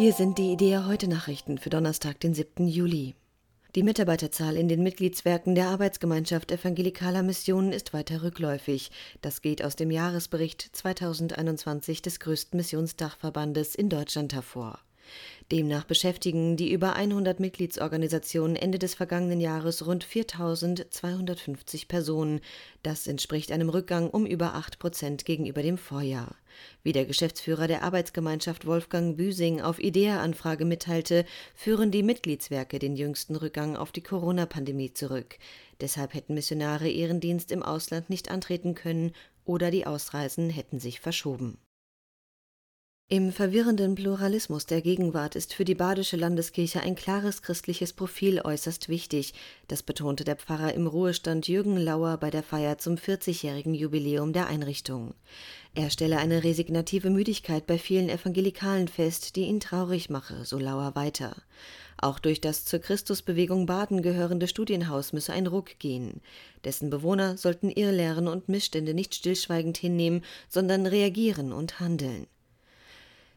[0.00, 2.66] Hier sind die Idee heute Nachrichten für Donnerstag, den 7.
[2.66, 3.16] Juli.
[3.74, 8.90] Die Mitarbeiterzahl in den Mitgliedswerken der Arbeitsgemeinschaft evangelikaler Missionen ist weiter rückläufig.
[9.20, 14.78] Das geht aus dem Jahresbericht 2021 des größten Missionsdachverbandes in Deutschland hervor.
[15.50, 22.40] Demnach beschäftigen die über 100 Mitgliedsorganisationen Ende des vergangenen Jahres rund 4.250 Personen.
[22.82, 26.36] Das entspricht einem Rückgang um über 8 Prozent gegenüber dem Vorjahr.
[26.82, 33.34] Wie der Geschäftsführer der Arbeitsgemeinschaft Wolfgang Büsing auf IDEA-Anfrage mitteilte, führen die Mitgliedswerke den jüngsten
[33.34, 35.38] Rückgang auf die Corona-Pandemie zurück.
[35.80, 39.12] Deshalb hätten Missionare ihren Dienst im Ausland nicht antreten können
[39.44, 41.58] oder die Ausreisen hätten sich verschoben.
[43.12, 48.88] Im verwirrenden Pluralismus der Gegenwart ist für die Badische Landeskirche ein klares christliches Profil äußerst
[48.88, 49.34] wichtig.
[49.66, 54.46] Das betonte der Pfarrer im Ruhestand Jürgen Lauer bei der Feier zum 40-jährigen Jubiläum der
[54.46, 55.14] Einrichtung.
[55.74, 60.94] Er stelle eine resignative Müdigkeit bei vielen Evangelikalen fest, die ihn traurig mache, so Lauer
[60.94, 61.34] weiter.
[61.96, 66.20] Auch durch das zur Christusbewegung Baden gehörende Studienhaus müsse ein Ruck gehen.
[66.64, 72.28] Dessen Bewohner sollten Irrlehren und Missstände nicht stillschweigend hinnehmen, sondern reagieren und handeln.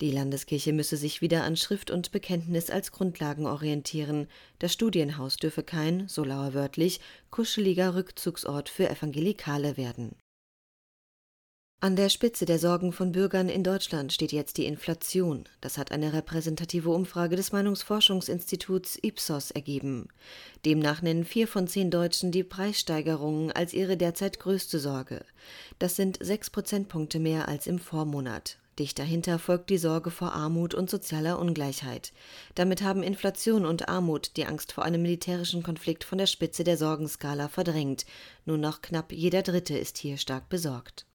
[0.00, 4.28] Die Landeskirche müsse sich wieder an Schrift und Bekenntnis als Grundlagen orientieren.
[4.58, 10.14] Das Studienhaus dürfe kein, so lauer wörtlich, kuscheliger Rückzugsort für Evangelikale werden.
[11.80, 15.44] An der Spitze der Sorgen von Bürgern in Deutschland steht jetzt die Inflation.
[15.60, 20.08] Das hat eine repräsentative Umfrage des Meinungsforschungsinstituts Ipsos ergeben.
[20.64, 25.24] Demnach nennen vier von zehn Deutschen die Preissteigerungen als ihre derzeit größte Sorge.
[25.78, 28.58] Das sind sechs Prozentpunkte mehr als im Vormonat.
[28.78, 32.12] Dicht dahinter folgt die Sorge vor Armut und sozialer Ungleichheit.
[32.54, 36.76] Damit haben Inflation und Armut die Angst vor einem militärischen Konflikt von der Spitze der
[36.76, 38.04] Sorgenskala verdrängt.
[38.44, 41.06] Nur noch knapp jeder Dritte ist hier stark besorgt.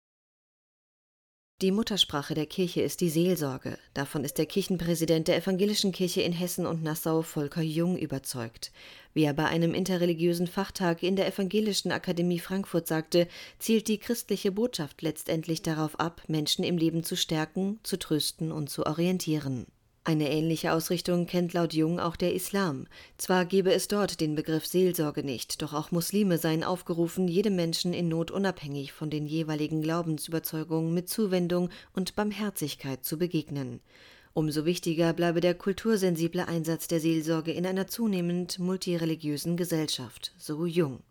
[1.61, 3.77] Die Muttersprache der Kirche ist die Seelsorge.
[3.93, 8.71] Davon ist der Kirchenpräsident der Evangelischen Kirche in Hessen und Nassau, Volker Jung, überzeugt.
[9.13, 13.27] Wie er bei einem interreligiösen Fachtag in der Evangelischen Akademie Frankfurt sagte,
[13.59, 18.71] zielt die christliche Botschaft letztendlich darauf ab, Menschen im Leben zu stärken, zu trösten und
[18.71, 19.67] zu orientieren.
[20.03, 22.87] Eine ähnliche Ausrichtung kennt laut Jung auch der Islam.
[23.17, 27.93] Zwar gebe es dort den Begriff Seelsorge nicht, doch auch Muslime seien aufgerufen, jedem Menschen
[27.93, 33.79] in Not unabhängig von den jeweiligen Glaubensüberzeugungen mit Zuwendung und Barmherzigkeit zu begegnen.
[34.33, 41.03] Umso wichtiger bleibe der kultursensible Einsatz der Seelsorge in einer zunehmend multireligiösen Gesellschaft, so Jung.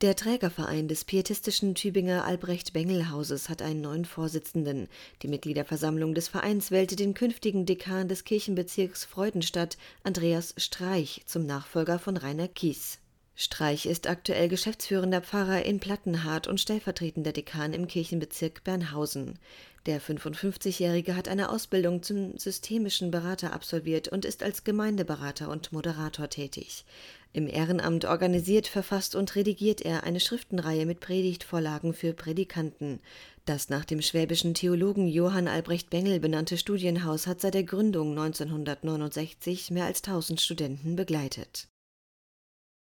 [0.00, 4.88] Der Trägerverein des pietistischen Tübinger Albrecht-Bengel-Hauses hat einen neuen Vorsitzenden.
[5.20, 11.98] Die Mitgliederversammlung des Vereins wählte den künftigen Dekan des Kirchenbezirks Freudenstadt, Andreas Streich, zum Nachfolger
[11.98, 12.98] von Rainer Kies.
[13.42, 19.38] Streich ist aktuell geschäftsführender Pfarrer in Plattenhardt und stellvertretender Dekan im Kirchenbezirk Bernhausen.
[19.86, 26.28] Der 55-Jährige hat eine Ausbildung zum systemischen Berater absolviert und ist als Gemeindeberater und Moderator
[26.28, 26.84] tätig.
[27.32, 33.00] Im Ehrenamt organisiert, verfasst und redigiert er eine Schriftenreihe mit Predigtvorlagen für Predikanten.
[33.46, 39.70] Das nach dem schwäbischen Theologen Johann Albrecht Bengel benannte Studienhaus hat seit der Gründung 1969
[39.70, 41.68] mehr als 1000 Studenten begleitet.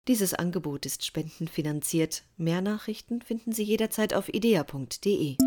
[0.09, 2.23] Dieses Angebot ist spendenfinanziert.
[2.35, 5.37] Mehr Nachrichten finden Sie jederzeit auf idea.de.